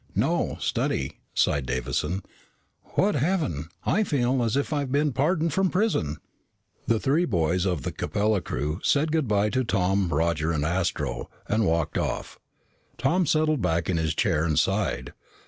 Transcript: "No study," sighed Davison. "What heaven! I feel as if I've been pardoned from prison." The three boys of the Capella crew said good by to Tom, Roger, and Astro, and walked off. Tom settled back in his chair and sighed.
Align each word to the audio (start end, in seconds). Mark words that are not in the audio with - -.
"No 0.15 0.57
study," 0.59 1.19
sighed 1.35 1.67
Davison. 1.67 2.23
"What 2.95 3.13
heaven! 3.13 3.69
I 3.85 4.03
feel 4.03 4.41
as 4.41 4.57
if 4.57 4.73
I've 4.73 4.91
been 4.91 5.13
pardoned 5.13 5.53
from 5.53 5.69
prison." 5.69 6.17
The 6.87 6.99
three 6.99 7.25
boys 7.25 7.67
of 7.67 7.83
the 7.83 7.91
Capella 7.91 8.41
crew 8.41 8.79
said 8.81 9.11
good 9.11 9.27
by 9.27 9.51
to 9.51 9.63
Tom, 9.63 10.09
Roger, 10.09 10.51
and 10.51 10.65
Astro, 10.65 11.29
and 11.47 11.67
walked 11.67 11.99
off. 11.99 12.39
Tom 12.97 13.27
settled 13.27 13.61
back 13.61 13.91
in 13.91 13.97
his 13.97 14.15
chair 14.15 14.43
and 14.43 14.57
sighed. 14.57 15.13